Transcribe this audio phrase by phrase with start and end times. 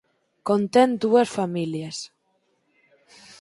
[0.47, 1.97] Contén dúas familias.